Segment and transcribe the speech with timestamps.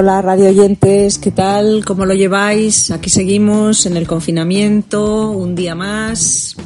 [0.00, 1.84] Hola radio oyentes, ¿qué tal?
[1.84, 2.90] ¿Cómo lo lleváis?
[2.90, 6.56] Aquí seguimos en el confinamiento, un día más,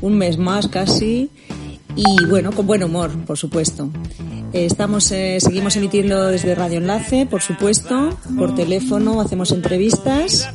[0.00, 1.28] un mes más casi,
[1.94, 3.90] y bueno, con buen humor, por supuesto.
[4.54, 10.48] Eh, estamos, eh, seguimos emitiendo desde Radio Enlace, por supuesto, por teléfono, hacemos entrevistas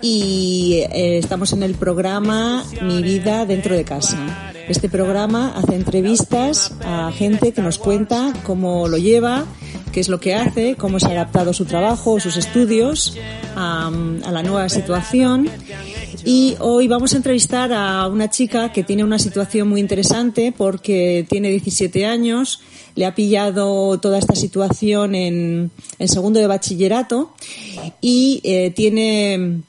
[0.00, 4.52] y eh, estamos en el programa Mi vida dentro de casa.
[4.68, 9.44] Este programa hace entrevistas a gente que nos cuenta cómo lo lleva,
[9.92, 13.16] qué es lo que hace, cómo se ha adaptado su trabajo, sus estudios
[13.54, 13.90] a,
[14.30, 15.48] la nueva situación.
[16.24, 21.26] Y hoy vamos a entrevistar a una chica que tiene una situación muy interesante porque
[21.28, 22.60] tiene 17 años,
[22.94, 27.34] le ha pillado toda esta situación en, en segundo de bachillerato
[28.00, 29.62] y eh, tiene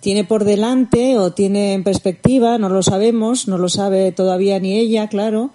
[0.00, 4.76] tiene por delante o tiene en perspectiva, no lo sabemos, no lo sabe todavía ni
[4.76, 5.50] ella, claro,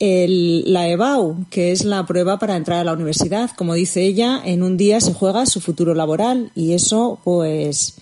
[0.00, 3.50] el, la EBAU, que es la prueba para entrar a la universidad.
[3.56, 7.94] Como dice ella, en un día se juega su futuro laboral y eso pues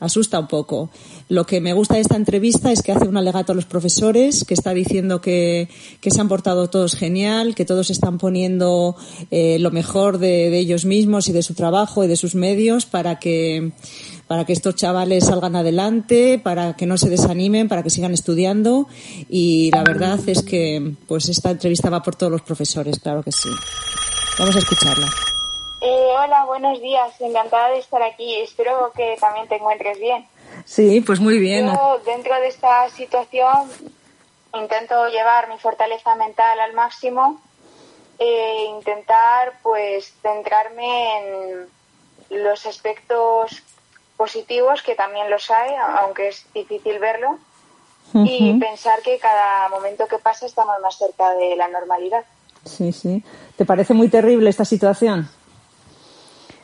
[0.00, 0.90] asusta un poco.
[1.28, 4.44] Lo que me gusta de esta entrevista es que hace un alegato a los profesores,
[4.44, 5.68] que está diciendo que,
[6.00, 8.94] que se han portado todos genial, que todos están poniendo
[9.32, 13.18] eh, lo mejor de, ellos mismos y de su trabajo y de sus medios para
[13.18, 13.72] que,
[14.28, 18.86] para que estos chavales salgan adelante, para que no se desanimen, para que sigan estudiando.
[19.28, 23.32] Y la verdad es que pues esta entrevista va por todos los profesores, claro que
[23.32, 23.48] sí.
[24.38, 25.08] Vamos a escucharla.
[25.80, 27.20] Eh, hola, buenos días.
[27.20, 28.36] Encantada de estar aquí.
[28.36, 30.24] Espero que también te encuentres bien.
[30.66, 31.72] Sí, pues muy bien.
[31.72, 33.70] Yo, dentro de esta situación,
[34.52, 37.40] intento llevar mi fortaleza mental al máximo
[38.18, 41.68] e intentar, pues, centrarme en
[42.42, 43.62] los aspectos
[44.16, 47.38] positivos, que también los hay, aunque es difícil verlo,
[48.12, 48.26] uh -huh.
[48.28, 52.24] y pensar que cada momento que pasa estamos más cerca de la normalidad.
[52.64, 53.24] Sí, sí.
[53.56, 55.30] ¿Te parece muy terrible esta situación?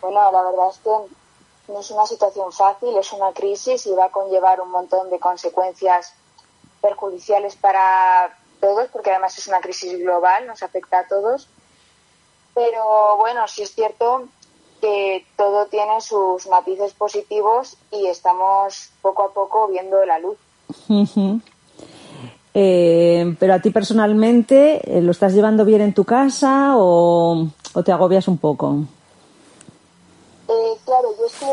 [0.01, 1.22] Bueno, la verdad es que
[1.69, 5.19] no es una situación fácil, es una crisis y va a conllevar un montón de
[5.19, 6.13] consecuencias
[6.81, 11.49] perjudiciales para todos, porque además es una crisis global, nos afecta a todos.
[12.55, 14.29] Pero bueno, sí es cierto
[14.81, 20.37] que todo tiene sus matices positivos y estamos poco a poco viendo la luz.
[22.55, 27.49] Eh, pero a ti personalmente, ¿lo estás llevando bien en tu casa o
[27.85, 28.81] te agobias un poco?
[30.93, 31.47] Claro, yo es que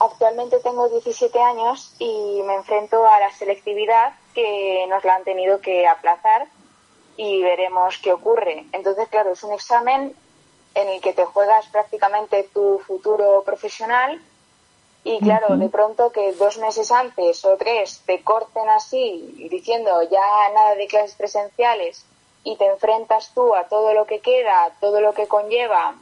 [0.00, 5.60] actualmente tengo 17 años y me enfrento a la selectividad que nos la han tenido
[5.60, 6.46] que aplazar
[7.18, 8.64] y veremos qué ocurre.
[8.72, 10.16] Entonces, claro, es un examen
[10.74, 14.18] en el que te juegas prácticamente tu futuro profesional
[15.04, 15.58] y claro, uh -huh.
[15.58, 20.86] de pronto que dos meses antes o tres te corten así diciendo ya nada de
[20.86, 22.06] clases presenciales
[22.44, 25.96] y te enfrentas tú a todo lo que queda, todo lo que conlleva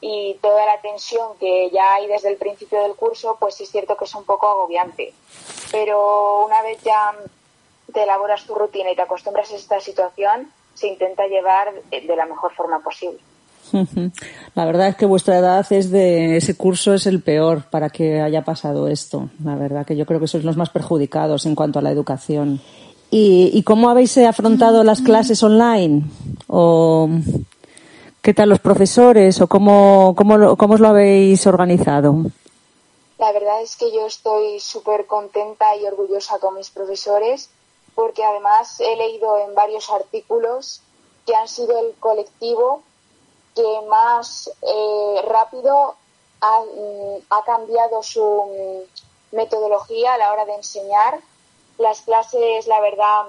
[0.00, 3.70] y toda la tensión que ya hay desde el principio del curso, pues sí es
[3.70, 5.12] cierto que es un poco agobiante.
[5.72, 7.14] Pero una vez ya
[7.92, 12.26] te elaboras tu rutina y te acostumbras a esta situación, se intenta llevar de la
[12.26, 13.18] mejor forma posible.
[14.54, 18.20] La verdad es que vuestra edad es de ese curso es el peor para que
[18.20, 19.30] haya pasado esto.
[19.42, 22.60] La verdad que yo creo que sois los más perjudicados en cuanto a la educación.
[23.10, 26.04] ¿Y, y cómo habéis afrontado las clases online?
[26.48, 27.08] ¿O
[28.26, 29.40] qué tal los profesores?
[29.40, 32.12] ¿O cómo, cómo, cómo os lo habéis organizado?
[33.18, 37.50] La verdad es que yo estoy súper contenta y orgullosa con mis profesores
[37.94, 40.82] porque además he leído en varios artículos
[41.24, 42.82] que han sido el colectivo
[43.54, 45.94] que más eh, rápido
[46.40, 51.20] ha, mm, ha, cambiado su mm, metodología a la hora de enseñar.
[51.78, 53.26] Las clases, la verdad,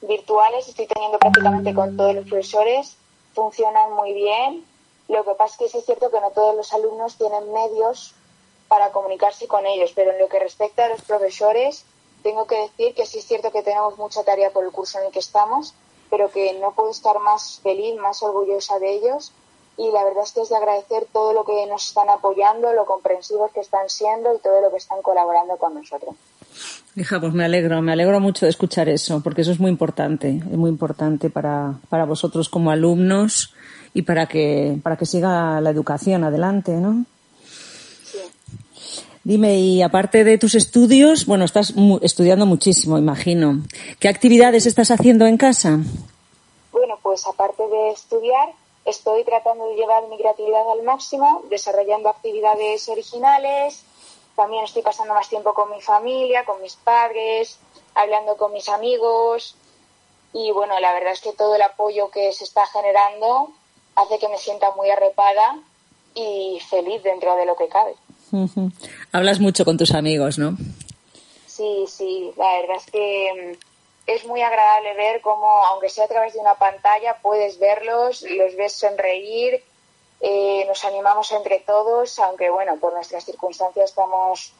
[0.00, 2.96] virtuales estoy teniendo prácticamente con todos los profesores,
[3.34, 4.66] funcionan muy bien.
[5.08, 8.14] Lo que pasa es que sí es cierto que no todos los alumnos tienen medios
[8.68, 11.84] para comunicarse con ellos, pero en lo que respecta a los profesores,
[12.22, 15.06] tengo que decir que sí es cierto que tenemos mucha tarea por el curso en
[15.06, 15.74] el que estamos,
[16.08, 19.32] pero que no puedo estar más feliz, más orgullosa de ellos
[19.76, 22.84] y la verdad es que es de agradecer todo lo que nos están apoyando, lo
[22.84, 26.14] comprensivos que están siendo y todo lo que están colaborando con nosotros.
[26.94, 30.28] Hija, pues me alegro, me alegro mucho de escuchar eso, porque eso es muy importante,
[30.28, 33.54] es muy importante para, para vosotros como alumnos
[33.94, 37.06] y para que, para que siga la educación adelante, ¿no?
[38.04, 38.18] Sí.
[39.24, 41.72] Dime, y aparte de tus estudios, bueno, estás
[42.02, 43.62] estudiando muchísimo, imagino.
[43.98, 45.78] ¿Qué actividades estás haciendo en casa?
[46.72, 48.50] Bueno, pues aparte de estudiar,
[48.84, 53.84] estoy tratando de llevar mi creatividad al máximo, desarrollando actividades originales,
[54.36, 57.58] también estoy pasando más tiempo con mi familia, con mis padres,
[57.94, 59.56] hablando con mis amigos.
[60.32, 63.50] Y bueno, la verdad es que todo el apoyo que se está generando
[63.94, 65.58] hace que me sienta muy arrepada
[66.14, 67.94] y feliz dentro de lo que cabe.
[69.12, 70.56] Hablas mucho con tus amigos, ¿no?
[71.46, 76.08] Sí, sí, la verdad es que mm, es muy agradable ver cómo, aunque sea a
[76.08, 79.62] través de una pantalla, puedes verlos, los ves sonreír
[80.24, 84.52] eh, nos animamos entre todos, aunque bueno, por nuestras circunstancias estamos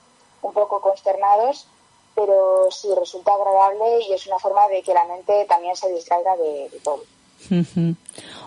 [0.42, 1.68] un poco consternados,
[2.16, 6.36] pero sí resulta agradable y es una forma de que la mente también se distraiga
[6.36, 7.04] de, todo.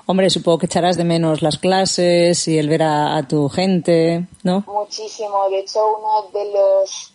[0.07, 4.27] Hombre, supongo que echarás de menos las clases y el ver a, a, tu gente,
[4.43, 4.65] ¿no?
[4.67, 5.49] Muchísimo.
[5.49, 7.13] De hecho, uno de los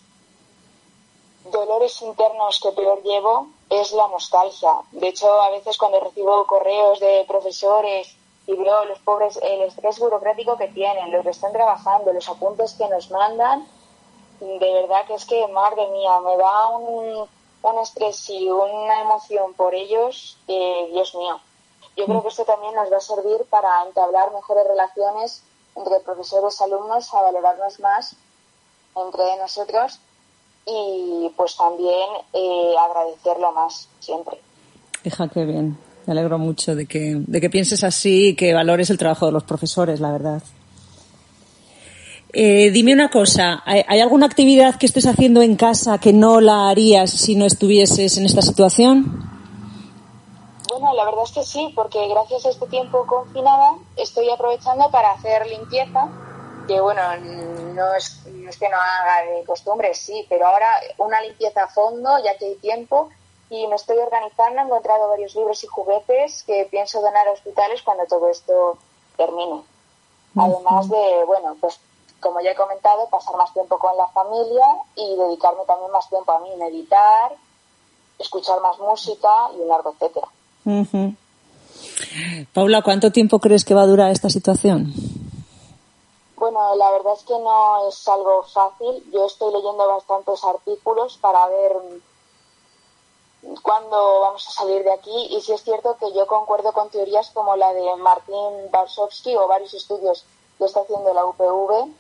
[1.53, 4.73] dolores internos que peor llevo es la nostalgia.
[4.93, 8.17] De hecho, a veces cuando recibo correos de profesores
[8.51, 12.75] y veo los pobres, el estrés burocrático que tienen, los que están trabajando, los apuntes
[12.75, 13.67] que nos mandan,
[14.41, 17.29] de verdad que es que, madre mía, me da un,
[17.63, 21.41] un estrés y una emoción por ellos, Dios mío.
[21.97, 25.43] Yo creo que esto también nos va a servir para entablar mejores relaciones
[25.77, 28.17] entre profesores y alumnos, a valorarnos más
[28.97, 30.01] entre nosotros
[30.67, 34.41] y pues también eh, agradecerlo más siempre.
[35.03, 35.79] Qué bien.
[36.07, 39.33] Me alegro mucho de que, de que pienses así y que valores el trabajo de
[39.33, 40.43] los profesores, la verdad.
[42.33, 46.69] Eh, dime una cosa, ¿hay, alguna actividad que estés haciendo en casa que no la
[46.69, 49.29] harías si no estuvieses en esta situación?
[50.69, 55.11] Bueno, la verdad es que sí, porque gracias a este tiempo confinada estoy aprovechando para
[55.11, 56.09] hacer limpieza,
[56.69, 57.03] que bueno,
[57.75, 60.69] no no es que no haga de costumbre, sí, pero ahora
[60.99, 63.09] una limpieza a fondo, ya que hay tiempo,
[63.51, 67.83] y me estoy organizando, he encontrado varios libros y juguetes que pienso donar a hospitales
[67.83, 68.79] cuando todo esto
[69.17, 69.63] termine.
[70.37, 71.81] Además de, bueno, pues
[72.21, 74.65] como ya he comentado, pasar más tiempo con la familia
[74.95, 77.35] y dedicarme también más tiempo a mí, meditar,
[78.19, 80.29] escuchar más música y un largo etcétera.
[82.53, 84.93] Paula, ¿cuánto tiempo crees que va a durar esta situación?
[86.37, 89.11] Bueno, la verdad es que no es algo fácil.
[89.13, 91.77] Yo estoy leyendo bastantes artículos para ver
[93.63, 95.29] cuándo vamos a salir de aquí.
[95.31, 99.49] Y si es cierto que yo concuerdo con teorías como la de Martín Barsovsky o
[99.49, 100.25] varios estudios
[100.59, 101.91] que está haciendo la UPV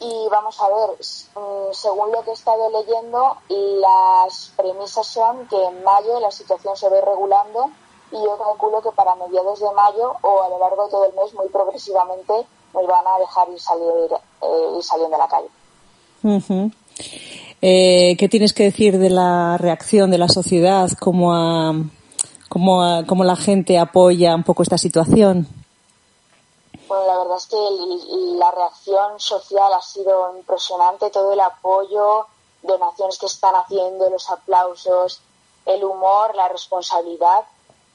[0.00, 5.62] y vamos a ver, mm, según lo que he estado leyendo, las premisas son que
[5.62, 7.70] en mayo la situación se ve regulando
[8.10, 11.12] y yo calculo que para mediados de mayo o a lo largo de todo el
[11.12, 14.10] mes muy progresivamente nos van a dejar ir, salir,
[14.40, 15.50] eh, ir saliendo a la calle.
[17.62, 20.88] Eh, ¿Qué tienes que decir de la reacción de la sociedad?
[20.98, 21.90] ¿Cómo,
[22.48, 25.46] cómo, la gente apoya un poco esta situación?
[26.88, 27.56] Bueno, la verdad es que
[28.38, 32.26] la reacción social ha sido impresionante, todo el apoyo,
[32.62, 35.20] donaciones que están haciendo, los aplausos,
[35.66, 37.44] el humor, la responsabilidad.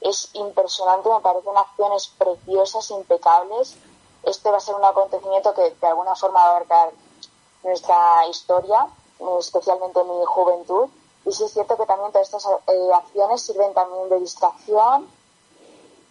[0.00, 3.74] Es impresionante, me parecen acciones preciosas, impecables.
[4.22, 6.90] Este va a ser un acontecimiento que de alguna forma va a abarcar
[7.64, 8.86] nuestra historia
[9.40, 10.88] especialmente en mi juventud.
[11.24, 15.08] Y sí es cierto que también todas estas eh, acciones sirven también de distracción.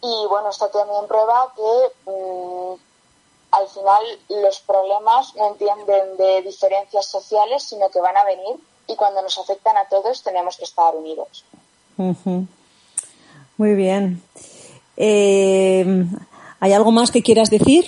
[0.01, 2.74] Y bueno, esto también prueba que mm,
[3.51, 8.57] al final los problemas no entienden de diferencias sociales, sino que van a venir
[8.88, 11.45] y cuando nos afectan a todos tenemos que estar unidos.
[13.57, 14.21] Muy bien.
[14.97, 16.05] Eh,
[16.59, 17.85] ¿Hay algo más que quieras decir?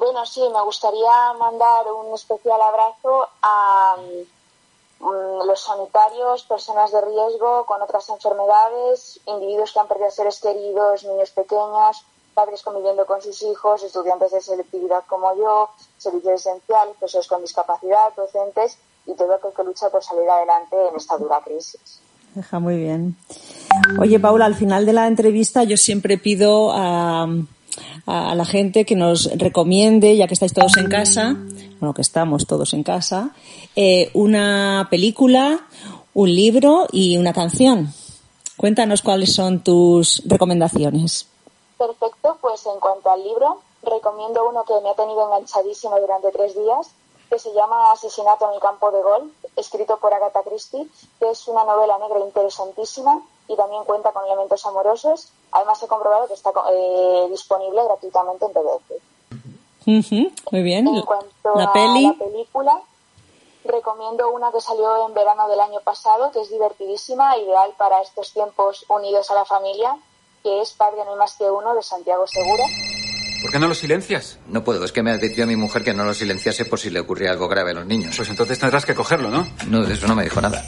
[0.00, 7.66] Bueno, sí, me gustaría mandar un especial abrazo a mm, los sanitarios, personas de riesgo
[7.66, 12.02] con otras enfermedades, individuos que han perdido seres queridos, niños pequeños,
[12.32, 18.14] padres conviviendo con sus hijos, estudiantes de selectividad como yo, servicios esenciales, personas con discapacidad,
[18.16, 22.00] docentes y todo aquel que lucha por salir adelante en esta dura crisis.
[22.34, 23.16] Deja muy bien.
[24.00, 27.26] Oye, Paula, al final de la entrevista yo siempre pido a
[28.06, 31.36] a, la gente que nos recomiende, ya que estáis todos en casa,
[31.80, 33.30] bueno, que estamos todos en casa,
[33.76, 35.66] eh, una película,
[36.14, 37.92] un libro y una canción.
[38.56, 41.26] Cuéntanos cuáles son tus recomendaciones.
[41.78, 46.54] Perfecto, pues en cuanto al libro, recomiendo uno que me ha tenido enganchadísimo durante tres
[46.54, 46.90] días,
[47.30, 50.86] que se llama Asesinato en el campo de golf, escrito por Agatha Christie,
[51.18, 55.28] que es una novela negra interesantísima y también cuenta con elementos amorosos.
[55.50, 59.10] Además, he comprobado que está eh, disponible gratuitamente en PDF.
[60.52, 60.86] Muy bien.
[60.86, 62.80] En cuanto a la película,
[63.64, 68.32] recomiendo una que salió en verano del año pasado, que es divertidísima, ideal para estos
[68.32, 69.96] tiempos unidos a la familia,
[70.44, 72.64] que es Padre no hay más que uno, de Santiago Segura.
[73.42, 74.38] ¿Por qué no lo silencias?
[74.46, 76.90] No puedo, es que me advirtió a mi mujer que no lo silenciase por si
[76.90, 78.16] le ocurría algo grave a los niños.
[78.16, 79.46] Pues entonces tendrás que cogerlo, ¿no?
[79.66, 80.62] No, de eso no me dijo nada.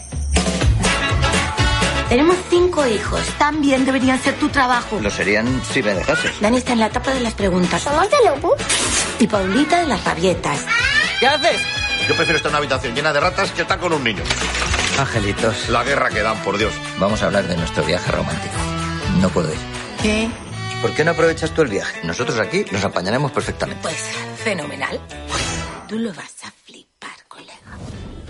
[2.12, 3.22] Tenemos cinco hijos.
[3.38, 5.00] También deberían ser tu trabajo.
[5.00, 6.38] Lo serían si me dejases.
[6.42, 7.80] Dani está en la etapa de las preguntas.
[7.80, 8.54] ¿Somos de lobo?
[9.18, 10.60] Y Paulita de las rabietas.
[11.18, 11.62] ¿Qué haces?
[12.06, 14.22] Yo prefiero estar en una habitación llena de ratas que estar con un niño.
[14.98, 15.70] Angelitos.
[15.70, 16.74] La guerra que dan, por Dios.
[16.98, 18.56] Vamos a hablar de nuestro viaje romántico.
[19.18, 19.58] No puedo ir.
[20.02, 20.28] ¿Qué?
[20.82, 22.00] ¿Por qué no aprovechas tú el viaje?
[22.04, 23.80] Nosotros aquí nos apañaremos perfectamente.
[23.80, 23.96] Pues
[24.44, 25.00] fenomenal.
[25.88, 26.81] Tú lo vas a flipar.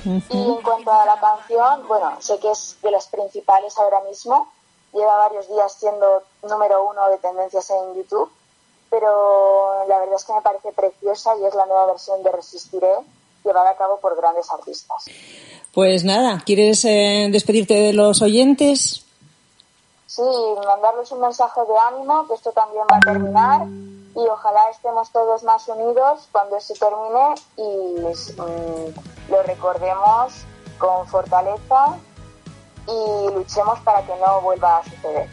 [0.04, 4.48] Y en cuanto a la canción, bueno, sé que es de las principales ahora mismo.
[4.92, 8.30] Lleva varios días siendo número uno de tendencias en YouTube.
[8.90, 12.92] Pero la verdad es que me parece preciosa y es la nueva versión de Resistiré
[13.44, 15.04] llevada a cabo por grandes artistas.
[15.72, 19.04] Pues nada, ¿quieres eh, despedirte de los oyentes?
[20.06, 20.22] Sí,
[20.66, 23.66] mandarles un mensaje de ánimo, que esto también va a terminar
[24.14, 28.00] y ojalá estemos todos más unidos cuando se termine y
[28.40, 30.32] mm, lo recordemos
[30.78, 31.96] con fortaleza
[32.86, 35.28] y luchemos para que no vuelva a suceder.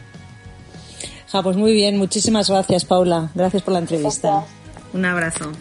[1.28, 4.30] Ja, pues muy bien, muchísimas gracias Paula, gracias por la entrevista.
[4.30, 4.60] Gracias.
[4.92, 5.52] Un abrazo.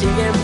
[0.00, 0.39] Siempre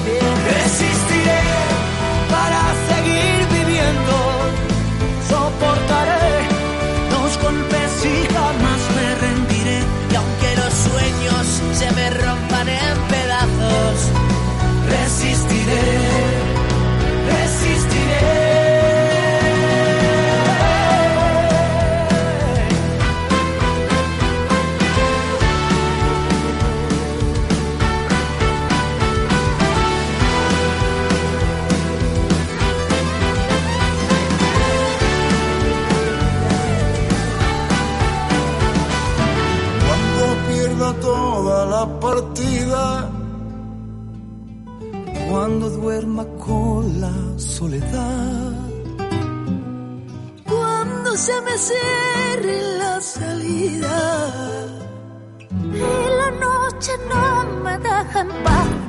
[58.04, 58.85] no me